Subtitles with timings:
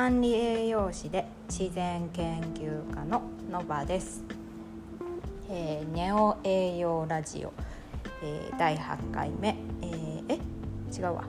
[0.00, 4.24] 管理栄養士で自然研究家ののばです、
[5.50, 7.52] えー、ネオ栄養ラジオ、
[8.22, 10.98] えー、第8回目、えー、え？
[10.98, 11.24] 違うわ。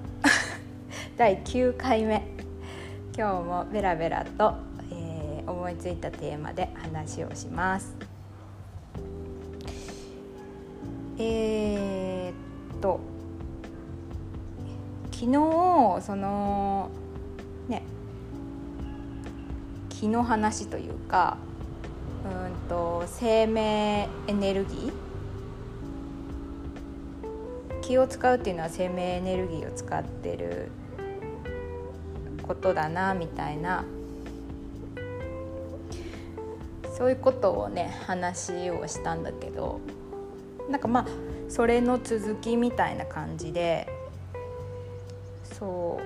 [1.17, 2.25] 第9回目。
[3.13, 4.53] 今日もベラベラと、
[4.89, 7.93] えー、思いついたテーマで話をします。
[11.17, 13.01] えー、っと
[15.11, 16.89] 昨日その
[20.01, 21.37] 気の話というか
[22.25, 27.81] うんと生命エネルギー？
[27.81, 30.71] 気を使うっていうのは生命エネルギーを使ってる
[32.41, 33.85] ことだなみたいな。
[36.97, 39.79] そういうことをね話をしたんだけど。
[40.67, 41.05] なんかまあ
[41.47, 43.87] それの続きみたいな感じで。
[45.43, 46.05] そう。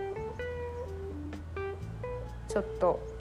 [2.51, 3.14] ちょっと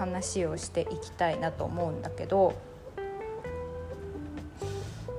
[0.00, 2.54] 話をしていきたいなと思うんだけど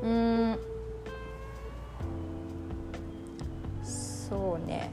[0.02, 0.58] うん
[3.84, 4.90] そうね。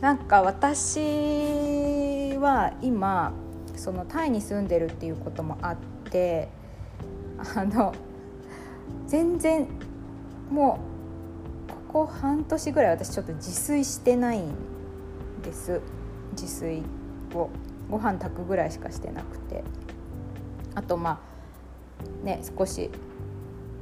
[0.00, 1.00] なんか私
[2.38, 3.32] は今
[3.74, 5.76] そのタイに住んでるっていうこともあっ
[6.10, 6.48] て
[7.54, 7.92] あの
[9.06, 9.68] 全然
[10.50, 10.78] も
[11.68, 14.54] うここ半年ぐらい私ちょっと自炊してないん
[15.42, 15.80] です。
[16.32, 16.82] 自炊
[17.34, 17.50] を。
[17.90, 19.64] ご飯炊くぐらいしかしてなくて。
[20.74, 21.22] あとま
[22.22, 22.90] あね少し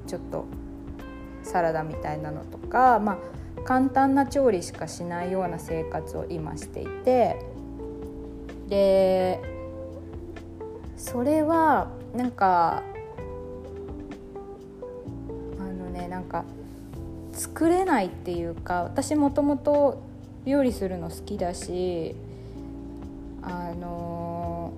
[0.07, 0.45] ちょっと
[1.43, 3.19] サラダみたいなのとかまあ
[3.65, 7.37] 簡単な調理しかしないような生活を今していて。
[8.69, 9.43] で
[10.97, 12.83] それはなんか
[15.59, 16.45] あのねなんか
[17.33, 20.03] 作れないっていうか私もともと
[20.47, 22.17] 料理するの好きだし
[23.47, 24.73] あの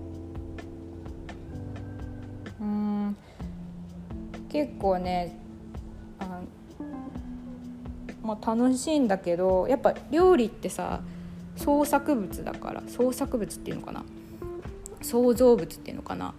[2.61, 3.17] うん
[4.49, 5.39] 結構ね
[6.19, 6.41] あ
[8.23, 11.01] まあ、楽しいんだけどやっぱ料理ってさ
[11.57, 14.05] 創作物だから創作物っていうのかな
[15.01, 16.35] 創造物っていうのかな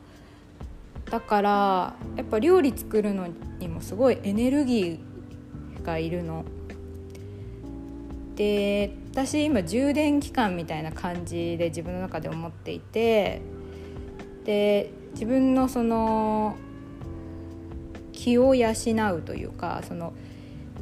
[1.09, 3.27] だからやっぱ料理作るの
[3.59, 6.43] にもすごいエネルギーがいるの。
[8.37, 13.41] で私今充電期間みたいな感じで自分の中で思っていて
[14.45, 16.55] で自分のその
[18.13, 18.69] 気を養
[19.15, 20.13] うというかその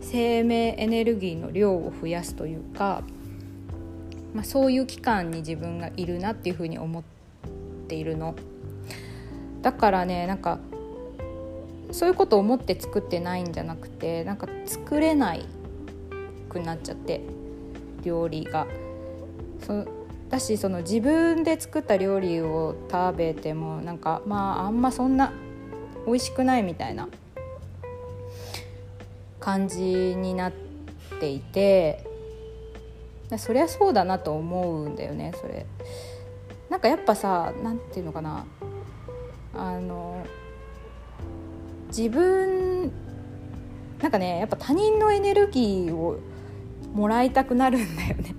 [0.02, 3.04] 生命エネルギーの量を増やすというか、
[4.34, 7.04] まあ、そういう期間に自分がいるなっていうふうに思っ
[7.88, 8.36] ているの。
[9.62, 10.60] だからねなんか
[11.92, 15.46] そういうことを思って作ってないんじゃなくてなんか作れない
[16.50, 17.22] くなっちゃって
[18.06, 18.68] 料理が。
[19.60, 19.86] そ
[20.30, 25.32] だしその自分で作った料理を食べてもなんかまああんまそんな
[26.06, 27.08] 美味しくないみたいな
[29.40, 30.54] 感じになっ
[31.20, 32.04] ていて
[33.38, 35.66] そりゃそうだなと思うんだよねそれ。
[36.70, 38.46] なんかやっぱさ何て言うのかな
[39.54, 40.26] あの
[41.88, 42.92] 自分
[44.02, 46.20] なんかねやっぱ他人のエネルギーを
[46.96, 48.36] もらいたくなるんだよね。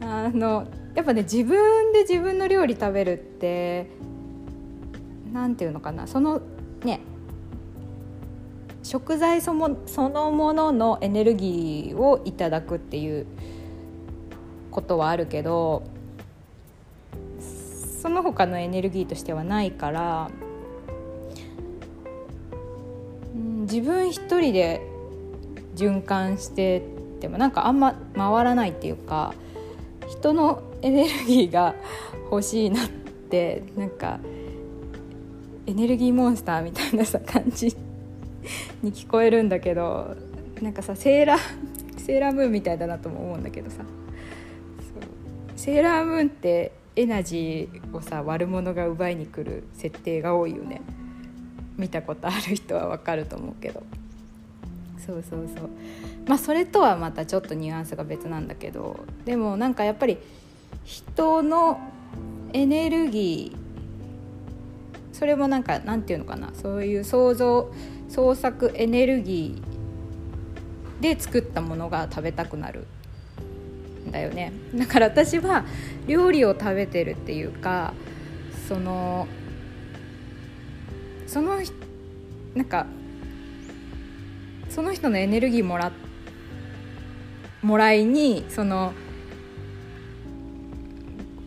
[0.00, 3.90] あのやっぱね自分で自分の料理食べるって
[5.32, 6.06] 何て言うのかな。
[6.06, 6.40] その
[6.82, 7.00] ね
[8.82, 13.26] 食材そもそのもののエネルギーをいただくっていう
[14.70, 15.82] ことはあるけど
[18.00, 20.30] その他のエネルギーとしてはないから
[23.62, 24.93] 自分一人で
[25.74, 26.82] 循環して
[27.20, 29.34] てもなんかあんま回らないっていうか
[30.08, 31.74] 人のエネルギーが
[32.30, 34.20] 欲しいなってなんか
[35.66, 37.74] エネルギーモンスターみたいなさ感じ
[38.82, 40.16] に聞こえるんだけど
[40.60, 43.82] なんかさセーラーセーラームーンみたいだなとも思うんだけどさ。
[45.56, 50.82] セーラームーンってエナジーをさ悪者が奪いに来る設定が多いよね。
[51.78, 53.82] 見たことある人はわかると思うけど。
[55.04, 55.70] そうそうそう。
[56.26, 59.04] まあそれとはまたちょっとニュアンスが別なんだけど。
[59.24, 60.18] でもなんかやっぱり
[60.84, 61.80] 人の
[62.52, 66.50] エネルギーそれもなんかなんていうのかな。
[66.54, 67.72] そういう想像
[68.08, 72.86] 創作エネルギーで作ったものが食べたくなる。
[74.04, 74.52] んだよね。
[74.74, 75.64] だから私は
[76.06, 77.94] 料理を食べてるっていうか
[78.68, 79.26] その
[81.26, 81.56] その
[82.54, 82.86] なんか
[84.74, 85.92] その人のエネルギーもら
[87.62, 88.92] もらいにその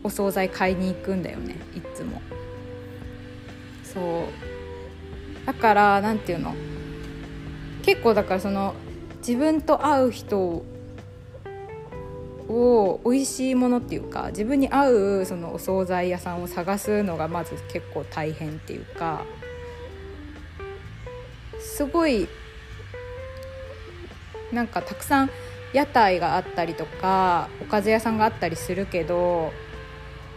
[0.02, 2.22] お惣菜買いに行くんだよねいつも。
[3.84, 5.46] そう。
[5.46, 6.54] だから何て言うの？
[7.82, 8.74] 結構だからその
[9.18, 10.64] 自分と会う人
[12.48, 14.90] を美味しいものっていうか自分に合
[15.20, 19.26] うそのお惣菜屋さんを探すのがまず結構大変っていうか
[21.60, 22.26] すごい
[24.52, 25.30] なんかたくさん
[25.72, 29.52] 屋台があったりとかおかず屋さんがあったりするけど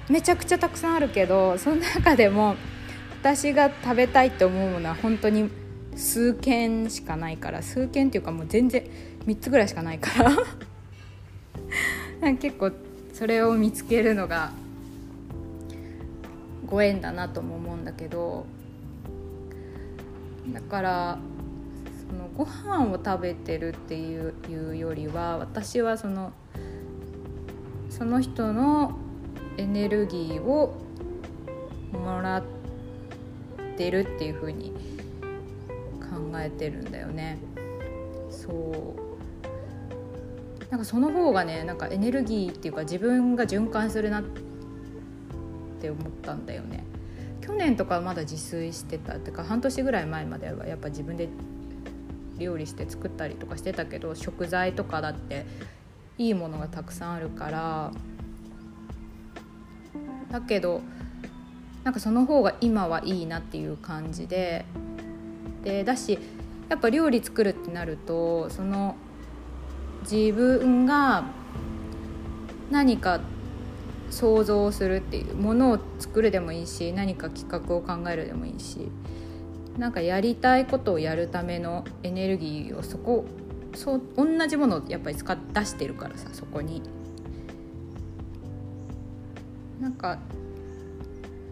[0.09, 2.55] めちゃくちゃたくさんあるけどその中でも
[3.21, 5.49] 私が食べたいって思うものは本当に
[5.95, 8.83] 数軒しかないから数軒っていうかもう全然
[9.25, 10.31] 3つぐらいしかないから。
[12.39, 12.71] 結構
[13.13, 14.51] それを見つけるのが
[16.65, 18.45] ご縁だなとも思うんだけど
[20.49, 21.19] だから
[22.11, 26.33] そのご飯を食べてるっていういうよりは私はその
[27.89, 28.97] その人の
[29.55, 30.75] エネルギーを
[31.93, 32.43] もらっ
[33.77, 34.73] てるっていう風に
[36.01, 37.37] 考えてるんだよね。
[38.29, 39.01] そう
[40.69, 44.23] なんかその方がねなんかエネルギーっていうか自分が循環するなっ
[45.79, 46.83] て思ったんだよね。
[47.39, 51.29] 去年とかまだ自炊してたってか半年ぐらい前まではやっぱ自分で
[52.41, 55.45] 料理して作ったりとかしてたけど食材とかだって
[56.17, 57.91] いいものがたくさんあるから
[60.31, 60.81] だけど
[61.83, 64.65] なんかその方が今はいいなっていう感じで
[65.63, 66.19] でだし
[66.69, 68.95] やっぱ料理作るってなるとその
[70.09, 71.25] 自分が
[72.69, 73.19] 何か
[74.09, 78.89] 想像するっていうものを作るでもいいし何か企画を考えるでもいいし
[79.77, 83.25] なんかやりたいことをやるためのエネルギーをそこ
[83.73, 86.81] そう同じものをやっぱり使っ出してるからさそこに。
[89.79, 90.19] なんか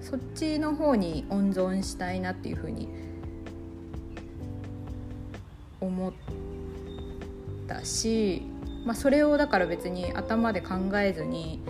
[0.01, 2.88] そっちの方に温存したいなっていうふうに
[5.81, 6.13] 思っ
[7.68, 8.44] たし、
[8.86, 11.62] まあ、それをだから別に頭で考えずに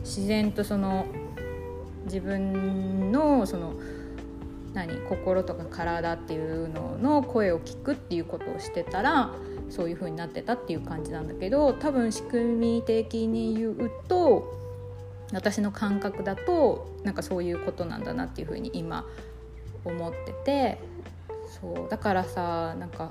[0.00, 1.06] 自然とその
[2.04, 3.74] 自分のその
[4.78, 9.32] 何心とか体っていうのの声を聞くっていうことをしてたら
[9.70, 14.56] そういう風になってたっていう感じなんだけど多分仕組み的に言うと
[15.32, 19.04] 私の感覚だとなんかそういうことなんだなっていう風に今
[19.84, 20.78] 思ってて
[21.60, 23.10] そうだからさなんか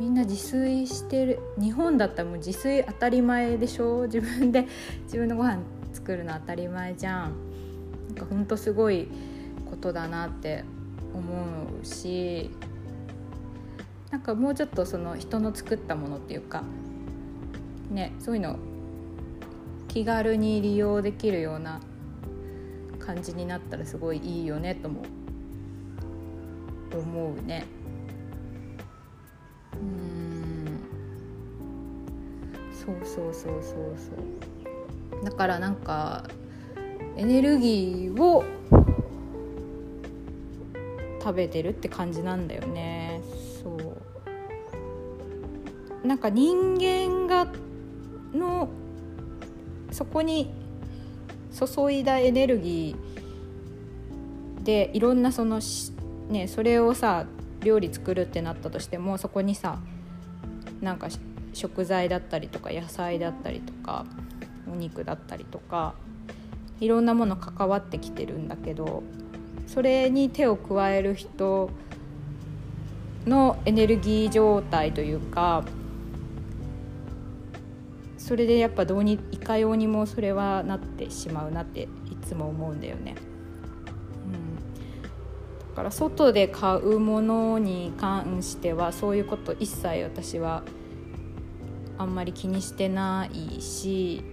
[0.00, 4.06] みんな自炊してる日本だったらもう自炊当たり前でしょ？
[4.06, 4.66] 自分で
[5.04, 5.58] 自分のご飯
[5.92, 7.34] 作るの当たり前じゃん。
[8.08, 9.08] なんかほんとすごい
[9.70, 10.64] ことだなって
[11.12, 11.22] 思
[11.82, 12.50] うし
[14.10, 16.62] なんかもうちょっとその人の作ったものっていうか
[17.90, 18.56] ねそういうの
[19.88, 21.80] 気軽に利用できるような
[22.98, 25.02] 感じになったらすごいいいよねとも
[26.92, 27.64] 思うね。
[29.74, 30.24] うん
[32.72, 36.24] そうそうそうそうそうだからなんか
[37.16, 38.44] エネルギーを
[41.24, 43.22] 食べてるって感じなんだよね。
[43.62, 43.96] そう。
[46.06, 47.50] なんか人間が
[48.34, 48.68] の
[49.90, 50.52] そこに
[51.50, 55.60] 注いだエネルギーでいろんなその
[56.28, 57.24] ねそれをさ
[57.62, 59.78] 料理作るってなったとしてもそこにさ
[60.82, 61.08] なんか
[61.54, 64.04] 食材だったりとか野菜だったりとか
[64.70, 65.94] お肉だったりとか
[66.80, 69.02] いろんなもの関わってきてるんだけど
[69.66, 71.70] それに手を加える人
[73.26, 75.64] のエネルギー状態というか
[78.18, 81.88] それでやっぱどうにいかようにもそれはなってしまうなってい
[82.26, 83.16] つも思うんだよね。
[84.26, 84.56] うん、
[85.70, 90.62] だから外で買うものに関してはそういうこと一切私は
[91.98, 94.24] あんまり気にしてないし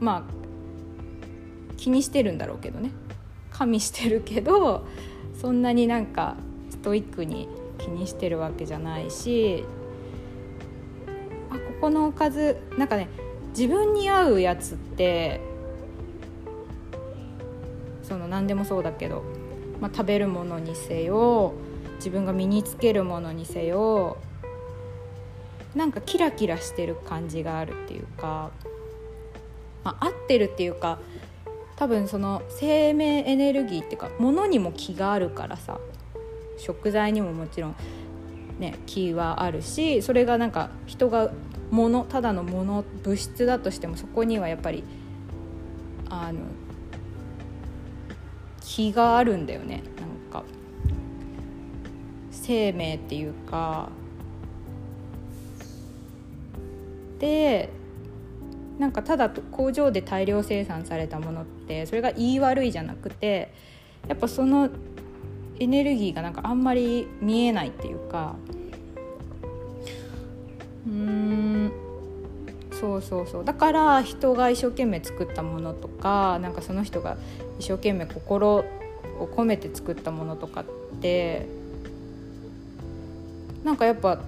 [0.00, 0.39] まあ
[1.80, 2.92] 気にしてるんだろうけどね。
[3.50, 4.86] 加味してるけど
[5.38, 6.36] そんなになんか
[6.70, 9.64] ストイックに気にしてるわけじゃないし
[11.80, 13.08] このおかずなんかね
[13.50, 15.40] 自分に合うやつって
[18.02, 19.22] その何でもそうだけど、
[19.80, 21.52] まあ、食べるものにせよ
[21.96, 24.16] 自分が身につけるものにせよ
[25.74, 28.50] なんかキラキラしてる感じがあるっていうか、
[29.84, 30.98] まあ、合ってるっていうか
[31.80, 35.80] 多分その生命エネルギーっていうか物にも気があるからさ
[36.58, 37.76] 食材にももちろん
[38.58, 41.32] ね気はあるしそれがなんか人が
[41.70, 44.84] ものただのもの物質だとしてもそこにはやっぱり
[46.10, 46.40] あの
[48.60, 49.82] 気があるんだよね。
[49.98, 50.44] なんか
[52.30, 53.88] 生命っていうか。
[57.18, 57.70] で
[58.80, 63.52] なんかただ工場で大量生産されたものってそれが言い悪いじゃなくて
[64.08, 64.70] やっぱその
[65.58, 68.36] エネルギーがなんかあんまり見えないっていうか。
[70.86, 71.70] うん。
[72.72, 73.44] そうそうそう。
[73.44, 77.18] だから人が一生懸命作ったものとかなんかその人が
[77.58, 78.64] 一生懸命心を
[79.36, 80.64] 込めて作ったものとかっ
[81.02, 81.44] て
[83.62, 84.22] なんかやっぱ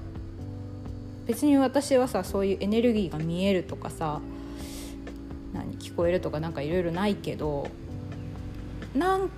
[1.26, 4.20] 別に私はさそういうエネルギーが見えるとかさ
[5.52, 7.68] 何聞こえるとかなんかいろいろないけど
[8.94, 9.30] なん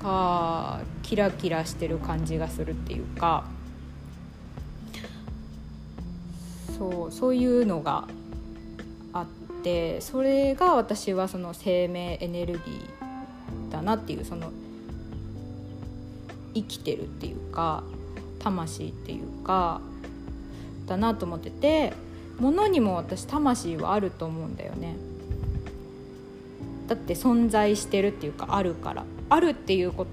[0.00, 3.44] かキラキラしてる感じがするっていうか
[6.76, 8.08] そうそういうのが
[9.12, 9.26] あっ
[9.62, 14.50] てそれが私はその生命エネルギーだなっていうその
[16.54, 17.82] 生きてるっていうか
[18.40, 19.80] 魂っていうか
[20.86, 21.92] だなと思ってて
[22.38, 24.96] 物にも私魂はあると思うんだよね。
[26.88, 29.04] だって存在してるっていうかあるから。
[29.30, 30.10] あるっていうこと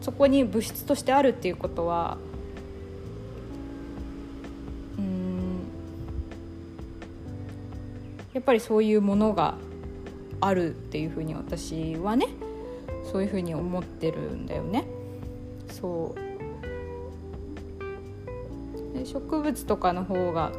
[0.00, 2.18] そこに物質としてあるっていうことは
[4.98, 5.60] うん
[8.34, 9.54] やっぱりそういうものが
[10.40, 12.28] あるっていうふうに私はね
[13.10, 14.84] そういうふうに思ってるんだよね。
[15.70, 16.18] そう。
[18.98, 20.52] で植物とかの方が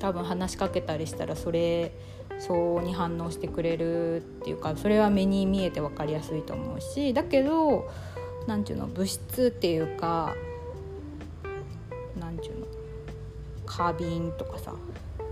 [0.00, 1.92] 多分話しかけたりしたらそれ
[2.38, 7.90] そうに反応してくれるっていうかそれは目に見えて分かりやすいと思うしだけど
[8.46, 10.34] 何て言うの物質っていうか
[12.18, 12.66] 何て言うの
[13.66, 14.72] 花瓶とかさ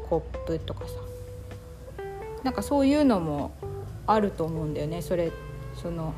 [0.08, 0.94] コップとかさ
[2.42, 3.56] なんかそういうのも
[4.06, 5.02] あると思うんだよね。
[5.02, 5.32] それ
[5.74, 6.14] その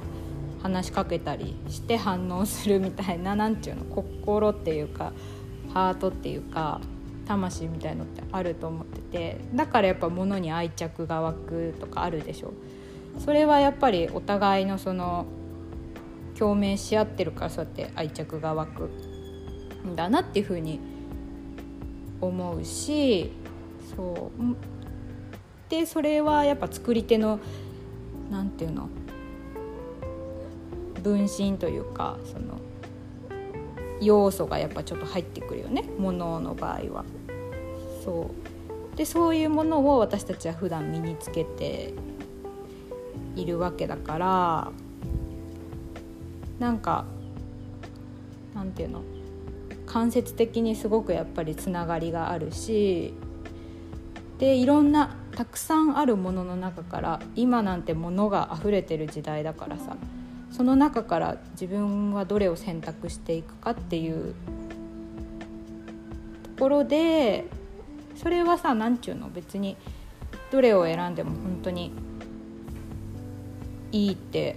[0.63, 5.13] 話しかけたりして反応するみたいな何て言うの心っていうか
[5.73, 6.81] ハートっていうか
[7.29, 12.53] 魂みたいのってあると思っててだからやっぱ物に愛着が湧くとかあるでしょ。
[13.19, 15.27] それはやっぱりお互いのその
[16.39, 18.91] 共鳴し合ってるからそうやって愛着が湧く
[19.87, 20.81] んだなっていうふうに
[22.21, 23.31] 思うし
[23.95, 24.43] そう。
[25.69, 27.41] でそれはやっぱ作り手の
[28.31, 28.89] 何て言うの？
[31.03, 32.59] 分身というかその
[34.01, 35.83] 要素がやっぱちょっと入ってくるよね。
[35.99, 37.05] ものの場合は。
[38.05, 38.31] そ
[38.95, 38.97] う。
[38.97, 41.95] でそういうものを私たちは普段身につけて
[43.37, 44.73] いるわけだから
[46.59, 47.05] なんか
[48.55, 49.03] なんていうの？
[49.87, 53.15] 間接的にすごくやっぱりつながりがあるし
[54.39, 59.97] でいろんなたくさんあるものの中から今なんてものが溢れてる時代だからさ
[60.51, 64.35] その中から自分はどれを選択していくかっていう
[66.57, 67.47] ところで
[68.21, 69.77] それはさ何ちゅうの別に
[70.51, 71.93] どれを選んでも本当に
[73.93, 74.57] いいって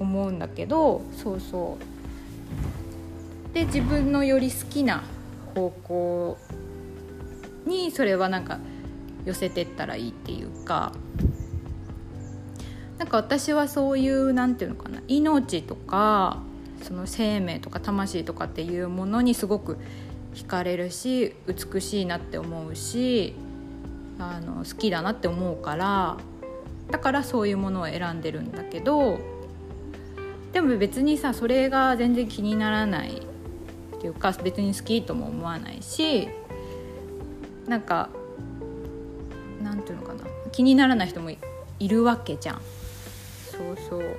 [0.00, 3.54] 思うんだけどそうそう。
[3.54, 5.02] で自分のより好きな
[5.54, 6.38] 方向
[7.66, 8.58] にそれはなんか
[9.24, 10.92] 寄せてったらいいっていうか
[12.98, 16.42] なんか私はそういうなんていうのかな命とか
[16.82, 19.78] その生命とか魂とかっていうものにすごく
[20.36, 23.34] 惹かれるし美しいなって思うし
[24.18, 26.18] あの好きだなって思うから
[26.90, 29.18] だからそういうものを選んでるんだけど
[30.52, 36.28] でも別にさそれが全然気にならないっていうか別に好きとも思わないし
[37.66, 38.10] なんか
[39.62, 40.20] なんていうのかな
[40.52, 41.30] 気にならない人も
[41.78, 42.62] いるわけじゃん。
[43.50, 44.16] そうそう。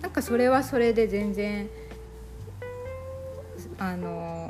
[0.00, 1.68] なんかそれはそれで全然
[3.78, 4.48] あの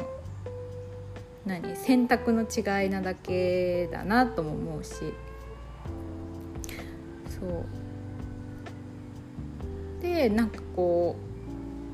[1.47, 1.77] 何？
[1.77, 4.95] 選択の違いなだけだなとも思うし。
[7.29, 7.65] そう。
[10.03, 11.17] でなんかこ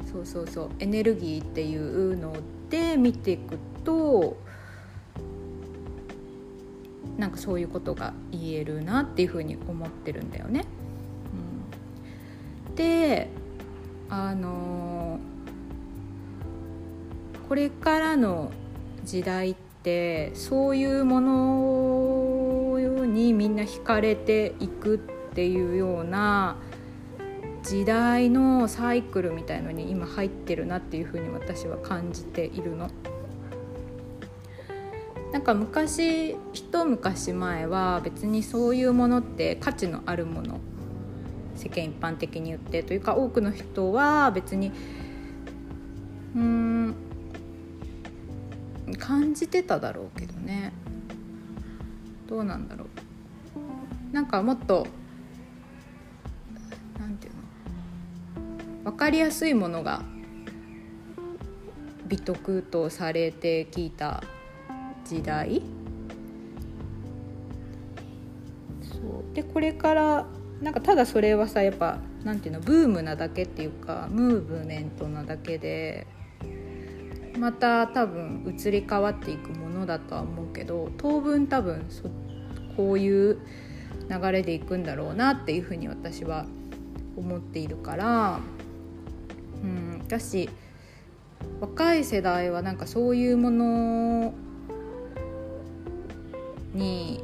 [0.05, 2.35] うそうそうそうエネルギーっていうの
[2.69, 4.37] で見ていくと
[7.17, 10.65] なんかそういうことが言えるなっていうふうに思ってるんだよね。
[12.69, 13.31] うん、で
[14.09, 15.19] あの
[17.49, 18.51] これからの
[19.05, 24.99] 時代ってそういうものにみんな惹かれていくっ
[25.35, 26.57] ていうような
[27.63, 32.91] 時代のサイクルみたいのに今入ってるなっていうふうに私は感じているの。
[35.33, 40.61] なんか昔一昔前は別にそういうものって価値のあるもの
[41.57, 44.73] 世間一般的に言ってというか多くの人は別に
[46.37, 46.95] うん
[48.97, 50.73] 感じてただろうけどね。
[52.29, 52.89] どうなんだろう。
[54.15, 54.87] なんかもっと
[56.99, 57.35] なんていう
[58.85, 58.91] の。
[58.91, 60.03] 分かりやすいものが
[62.07, 64.23] 美徳とされてきた
[65.05, 65.63] 時代。
[68.83, 69.35] そう。
[69.35, 70.27] でこれから
[70.61, 76.07] なんかただそれはさやっぱなんていうのブームなだけっていうかムーブメントなだけで
[77.39, 82.11] また多分移り変わっていくものだとは思うけど当分多分そ
[82.77, 83.39] こういう
[84.09, 86.47] 流れでいくんだろうなっていうふうに私は
[87.17, 88.41] 思っているから、
[89.63, 90.51] うん、だし
[91.61, 94.35] 若い世代はなんかそういうもの
[96.75, 97.23] に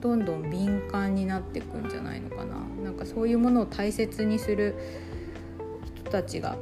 [0.00, 2.56] どんどん敏感になっていくんじゃないのかな。
[2.84, 4.76] なんかそういうものを大切にする
[5.96, 6.56] 人たちが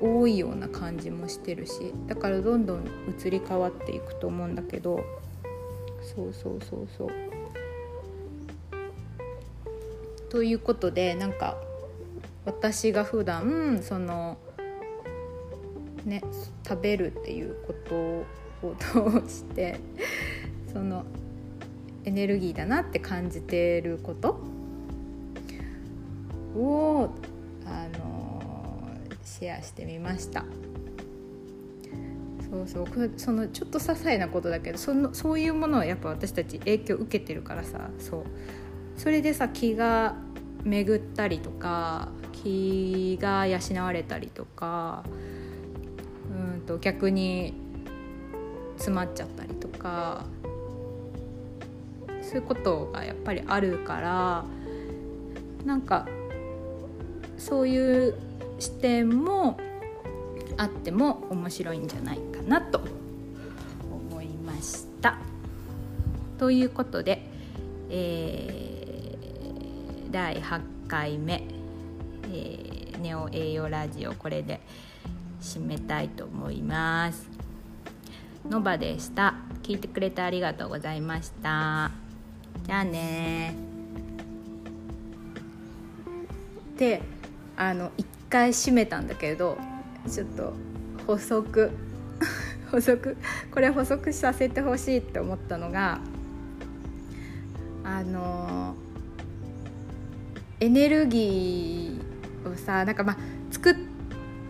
[0.00, 2.84] 多いような感じもしてるしだからどんどん
[3.18, 5.04] 移り変わっていくと思うんだけど
[6.14, 7.08] そうそうそうそう。
[10.28, 11.56] ということでなんか
[12.44, 14.38] 私が普段その
[16.04, 16.22] ね
[16.66, 17.94] 食べるっていうこと
[18.66, 19.80] を通して
[20.72, 21.04] その
[22.04, 24.38] エネルギーだなって感じてること
[26.54, 27.10] を
[27.66, 28.05] あの
[29.38, 30.44] シェアしてみました。
[32.50, 33.10] そうそう。
[33.16, 37.90] そのちょっと些細なことだけどそのそういうものはやっぱ私たち影響受けてるからさ。
[37.98, 38.24] そう。
[38.96, 40.16] それでさ気が
[40.64, 45.04] 巡ったりとか気が養われたりとか
[46.54, 47.54] うんと逆に
[48.76, 50.24] 詰まっちゃったりとか
[52.22, 54.44] そういうことがやっぱりあるから
[55.64, 56.08] なんか
[57.36, 58.14] そういう
[58.58, 59.58] 視点も
[60.56, 62.80] あっても面白いんじゃないかなと
[63.90, 65.18] 思いました。
[66.38, 67.28] ということで、
[67.90, 71.44] えー、第8回目、
[72.24, 74.60] えー、ネオ栄養ラジオこれで
[75.40, 77.28] 締めたいと思います。
[78.48, 79.34] のばでした。
[79.62, 81.90] 聞いてくれてありがとうございました。
[82.64, 83.54] じゃあね
[86.76, 87.02] で
[87.56, 89.58] あの一回閉めたんだけど
[90.10, 90.52] ちょっと
[91.06, 91.70] 補足。
[92.70, 93.16] 補足。
[93.52, 96.00] これ補足させてほしいって思ったのが
[97.84, 98.74] あの
[100.58, 103.16] エネルギーをさなんかまあ
[103.50, 103.74] 作っ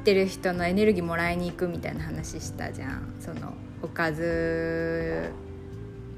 [0.04, 3.14] てる人のエネルギーもらいに行くみたいな話したじゃん。
[3.20, 5.30] そのおかず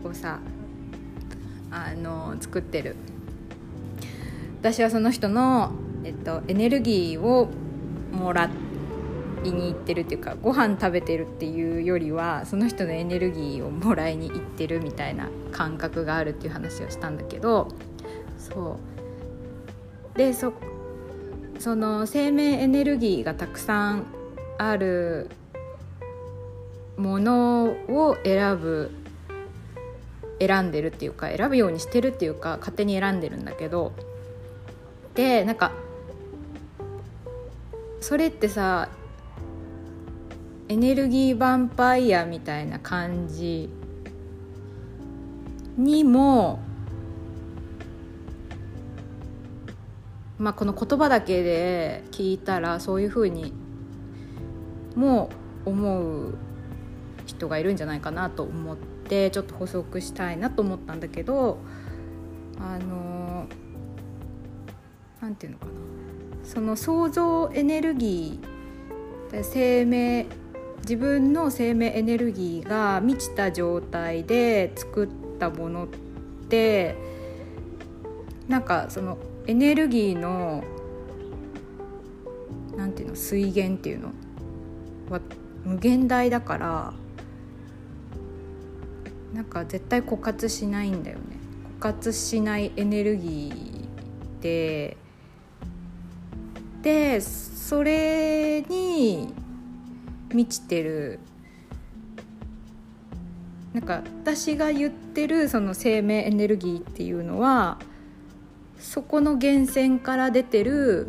[0.05, 0.39] をさ
[1.71, 2.97] あの作ってる。
[4.61, 5.71] 私はその人の、
[6.09, 7.49] えっと、エネルギーを
[8.13, 8.51] もら
[9.45, 17.69] いに行ってるっていうかご飯食べてるっていうよりはその人のエネルギーをもらいに行ってるみたいな感覚があるっていう話をしたんだけど
[18.39, 18.79] そ
[20.15, 20.19] う。
[20.19, 20.55] でそ
[21.59, 24.07] その生命エネルギーがたくさん
[24.57, 25.29] ある
[26.97, 28.91] ものを選ぶ
[30.41, 33.93] 選んでるっていうか選ぶようにしてるっていうか勝手に選んでるんだけど
[35.15, 35.73] でなんか
[38.01, 38.89] それってさ
[40.69, 43.71] エネルギーヴァンパイアみたいな感じ
[45.77, 46.61] にも
[50.39, 53.53] まあこの言葉だけで聞いたらそういうふうに
[54.95, 55.31] も
[55.65, 56.39] 思う
[57.27, 61.59] 人がいるんじゃないかなと思ってちょっと補足したいなと思ったんだけど
[62.59, 63.47] あの
[65.21, 65.88] なんていうのかな。
[66.49, 70.25] その創造エネルギー生命
[70.81, 75.09] 自分の生命エネルギーが満ちた状態で作っ
[75.39, 75.89] たものっ
[76.49, 76.97] て
[78.49, 80.65] なんかそのエネルギーの
[82.79, 84.09] なんていうの水源っていうの？
[85.11, 85.21] は
[85.65, 86.95] 無限大だから
[89.35, 91.37] なんか絶対枯渇しないんだよね。
[91.79, 94.97] 枯渇しないエネルギーで
[96.83, 99.33] でそれに
[100.33, 101.21] 満ちてる。
[103.73, 107.79] なんか私が言ってるその生命エネルギーっていうのは
[108.79, 111.07] そこの源泉から出てる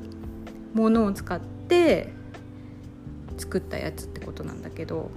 [0.74, 2.12] ものを使って
[3.38, 5.10] 作ったやつってことなんだけど。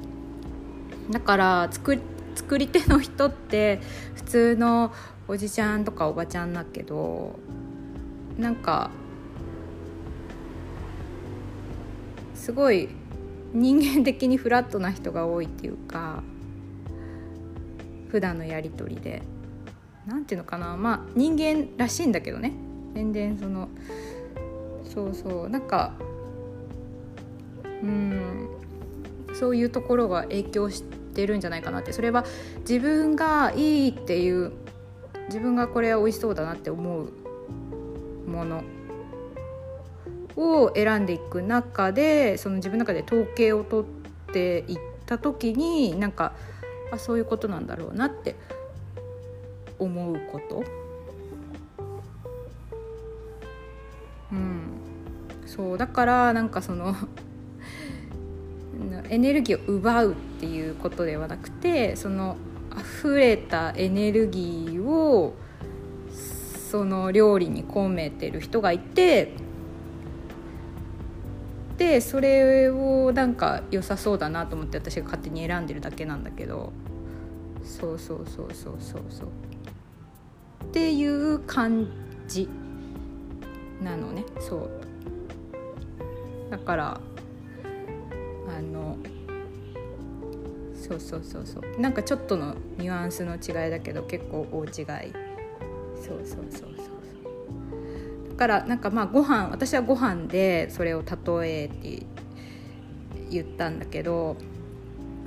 [1.11, 1.99] だから作
[2.35, 3.81] 作り手の人って
[4.15, 4.93] 普通の
[5.29, 7.39] おじちゃんとかおばちゃんだけど
[8.39, 8.91] なんか
[12.43, 12.89] すごい
[13.53, 16.25] 人間的にフラットな人が多いっていうか
[18.09, 19.23] 普段のやり取りで。
[20.09, 22.53] 何ていうのかなまあ人間らしいんだけどね。
[22.95, 23.69] 全然その
[24.85, 25.95] そうそうなんか
[27.65, 28.49] うん
[29.35, 30.83] そういうところが影響し
[31.15, 31.93] てるんじゃないかなって。
[31.93, 32.25] それは
[32.69, 34.51] 自分がいいっていう
[35.29, 37.13] 自分がこれは美味しそうだなって思う
[38.29, 38.65] もの。
[40.37, 46.33] を選んでいく中でその自分の中で統計を取っていった時になんか
[46.91, 48.37] あそういうことなんだろうなって
[49.79, 50.65] 思うこと。
[54.33, 54.63] うん、
[55.47, 56.95] そうだからなんかその
[59.11, 62.37] エネルギーを奪うっていうことではなくてその
[62.79, 65.35] 溢れたエネルギーを
[66.71, 69.35] その料理に込めてる人がいて
[71.83, 76.73] でそれをなんか良さそうだなと思って私が勝手に選んでるだけなんだけど。
[77.65, 79.29] そうそうそうそうそうそう。
[80.65, 81.89] っていう感
[82.29, 82.49] じ
[83.83, 84.25] なのね。
[84.39, 84.71] そう。
[86.51, 87.01] だから
[88.49, 88.97] あの
[90.75, 91.81] そうそうそうそう。
[91.81, 94.69] なんかちょっとのニュアンスの違いだけど結構大違
[95.09, 95.13] い。
[96.01, 96.92] そうそうそうそう。
[98.43, 102.05] からなんかまあご飯私はご飯でそれを例えて
[103.31, 104.37] 言ったんだけど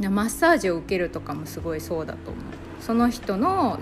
[0.02, 2.44] マッサージを受けるとかもすごいそうだと思う。
[2.82, 3.80] その人の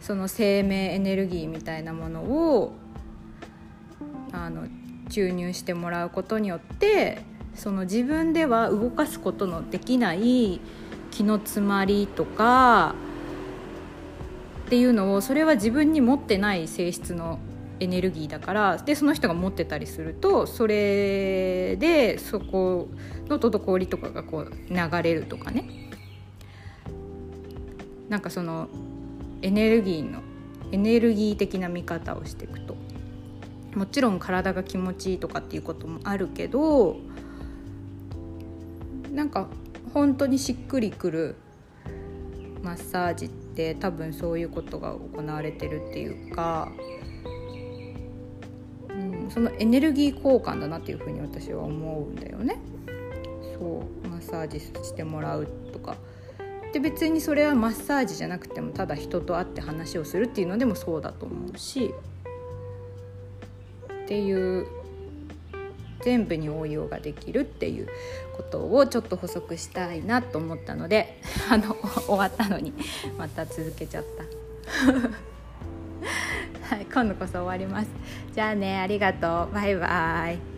[0.00, 2.72] その生命エネルギーみたいなものを
[4.32, 4.66] あの
[5.08, 7.22] 注入してもらうことによって
[7.54, 10.60] その自分では動かすことのできない
[11.12, 12.96] 気の詰まりとか
[14.66, 17.38] っていうのをそれは自分に持ってない性質の
[17.82, 22.88] エネルギーだからでその人が持ってたりするとそれでそこ
[23.28, 25.68] の滞りとかがこう流れるとかね。
[28.08, 28.68] なんかその
[29.40, 30.20] エネルギーの
[30.70, 32.76] エネルギー的な見方をしていくと。
[33.74, 36.98] もちろん体が気持ちいいとかっていうこともあるけど
[39.10, 39.48] なんか
[39.94, 41.36] 本当にしっくりくる
[42.62, 46.70] マッサージって多分そういうことが行われてるっていうか、
[49.32, 52.58] そのエネルギー交換だなっていうふうに私は思うんだよね。
[53.58, 55.96] そうマッサージしてもらうとか
[56.72, 61.94] で別にそれはマッサージじゃなくてもただ人と会って話をするっていうのでもそうだと思うし
[64.04, 64.66] っていう
[66.02, 67.88] 全部に応用ができるっていう
[68.36, 72.72] ことをちょっと補足したいなと思ったのであの終わったのに
[73.16, 75.31] また続けちゃった。
[76.72, 77.94] はい、今度こそ終わります。
[78.32, 79.54] じゃあね、ありがとう。
[79.54, 80.51] バイバイ。